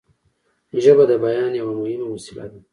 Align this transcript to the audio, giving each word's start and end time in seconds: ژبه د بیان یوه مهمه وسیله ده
ژبه 0.83 1.03
د 1.09 1.11
بیان 1.23 1.51
یوه 1.61 1.73
مهمه 1.81 2.07
وسیله 2.09 2.45
ده 2.51 2.59